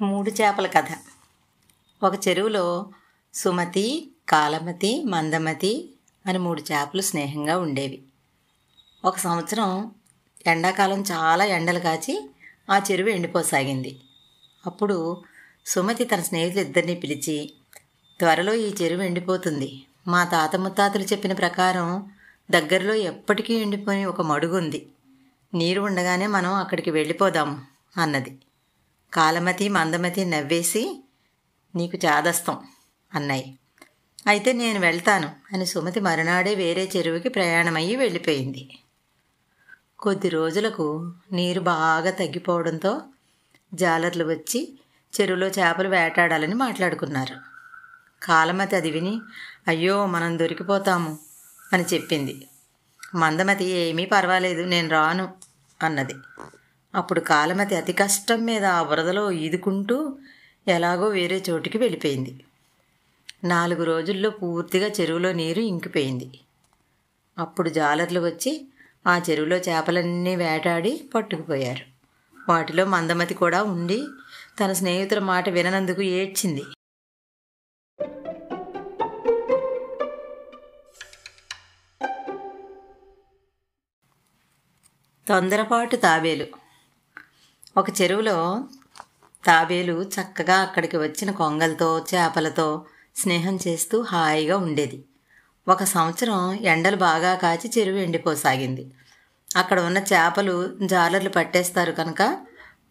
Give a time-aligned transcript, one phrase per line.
[0.00, 0.86] మూడు చేపల కథ.
[2.02, 2.86] ఒక చెరువులో
[3.34, 5.90] సుమతి కాలమతి మందమతి
[6.26, 8.02] అని మూడు చేపలు స్నేహంగా ఉండేవి.
[9.04, 9.90] ఒక సంవత్సరం
[10.46, 12.30] ఎండాకాలం చాలా ఎండలు కాచి
[12.70, 14.00] ఆ చెరువు ఎండిపోసాగింది.
[14.66, 15.22] అప్పుడు
[15.66, 17.52] సుమతి తన స్నేహితులిద్దరినీ పిలిచి
[18.18, 19.82] త్వరలో ఈ చెరువు ఎండిపోతుంది.
[20.08, 22.10] మా తాత ముత్తాతలు చెప్పిన ప్రకారం
[22.50, 24.88] దగ్గరలో ఎప్పటికీ ఎండిపోయి ఒక మడుగు ఉంది
[25.54, 27.64] నీరు ఉండగానే మనం అక్కడికి వెళ్ళిపోదాం
[27.96, 28.38] అన్నది.
[29.14, 31.04] కాలమతి మందమతి నవ్వేసి
[31.76, 32.58] నీకు చాదస్తం
[33.14, 33.58] అన్నాయి.
[34.26, 38.78] అయితే నేను వెళ్తాను అని సుమతి మరునాడే వేరే చెరువుకి ప్రయాణమయ్యి వెళ్ళిపోయింది.
[39.98, 43.02] కొద్ది రోజులకు నీరు బాగా తగ్గిపోవడంతో
[43.74, 44.78] జాలర్లు వచ్చి
[45.20, 47.36] చెరువులో చేపలు వేటాడాలని మాట్లాడుకున్నారు.
[48.22, 49.20] కాలమతి అది విని
[49.68, 51.18] అయ్యో మనం దొరికిపోతాము
[51.72, 52.48] అని చెప్పింది.
[53.14, 55.34] మందమతి ఏమీ పర్వాలేదు నేను రాను
[55.82, 56.14] అన్నది.
[56.98, 60.18] అప్పుడు కాలమతి అతి కష్టం మీద ఆ వరదలో ఈదుకుంటూ
[60.68, 62.44] ఎలాగో వేరే చోటికి వెళ్ళిపోయింది.
[63.44, 66.30] నాలుగు రోజుల్లో పూర్తిగా చెరువులో నీరు ఇంకిపోయింది.
[67.38, 68.68] అప్పుడు జాలర్లు వచ్చి
[69.06, 71.84] ఆ చెరువులో చేపలన్నీ వేటాడి పట్టుకుపోయారు.
[72.48, 74.06] వాటిలో మందమతి కూడా ఉండి
[74.60, 76.64] తన స్నేహితుల మాట విననందుకు ఏడ్చింది.
[85.28, 86.46] తొందరపాటు తాబేలు
[87.78, 88.64] ఒక చెరువులో
[89.46, 92.84] తాబేలు చక్కగా అక్కడికి వచ్చిన కొంగలతో చేపలతో
[93.16, 95.04] స్నేహం చేస్తూ హాయిగా ఉండేది.
[95.68, 98.90] ఒక సంవత్సరం ఎండలు బాగా కాచి చెరువు ఎండిపోసాగింది.
[99.56, 102.38] అక్కడ ఉన్న చేపలు జాలర్లు పట్టేస్తారు కనుక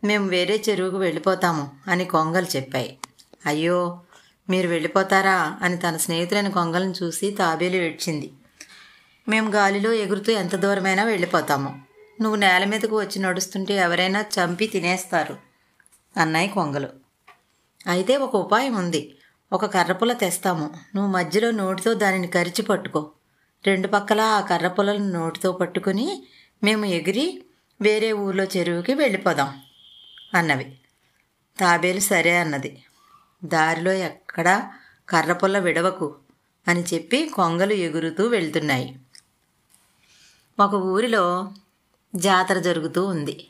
[0.03, 2.97] మేము వేరే చెరువుకు వెళ్ళిపోతాము అని కొంగలు చెప్పాయి.
[3.45, 4.01] అయ్యో
[4.49, 8.31] మీరు వెళ్ళిపోతారా అని తన స్నేహితులైన కొంగలను చూసి తాబేలు ఏడ్చింది.
[9.29, 11.86] మేము గాలిలో ఎగురుతూ ఎంత దూరమైనా వెళ్ళిపోతాము.
[12.21, 15.37] నువ్వు నేల మీదకు వచ్చి నడుస్తుంటే ఎవరైనా చంపి తినేస్తారు.
[16.17, 16.89] అన్నాయి కొంగలు.
[17.87, 19.17] అయితే ఒక ఉపాయం ఉంది.
[19.53, 20.73] ఒక కర్రపుల్ల తెస్తాము.
[20.95, 23.11] నువ్వు మధ్యలో నోటితో దానిని కరిచి పట్టుకో.
[23.67, 26.27] రెండు పక్కల ఆ కర్రపులను నోటితో పట్టుకుని
[26.63, 27.43] మేము ఎగిరి
[27.81, 29.59] వేరే ఊర్లో చెరువుకి వెళ్ళిపోదాం
[30.33, 30.77] అన్నవి.
[31.59, 32.83] తాబేలు సరే అన్నది.
[33.45, 34.73] దారిలో ఎక్కడా
[35.09, 36.15] కర్రపుల్ల విడవకు
[36.67, 38.99] అని చెప్పి కొంగలు ఎగురుతూ వెళ్తున్నాయి.
[40.59, 41.51] ఒక ఊరిలో
[42.17, 43.47] జాతర జరుగుతూ ఉంది.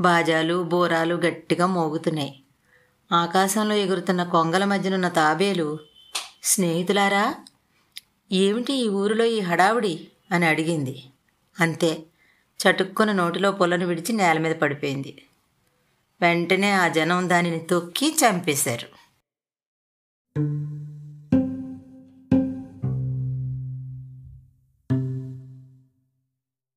[0.00, 2.42] బాజాలు బోరాలు గట్టిగా మోగుతున్నాయి.
[3.12, 5.78] ఆకాశంలో ఎగురుతున్న కొంగల మధ్యనున్న తాబేలు
[6.42, 7.34] స్నేహితులారా
[8.32, 10.08] ఏమిటి ఈ ఊరిలో ఈ హడావుడి?
[10.30, 11.04] అని అడిగింది.
[11.60, 12.04] అంతే
[12.62, 15.22] చటుక్కున నోటిలో పొలను విడిచి నేల మీద పడిపోయింది.
[16.20, 18.88] వెంటనే ఆ జనం దానిని తొక్కి చంపేశారు.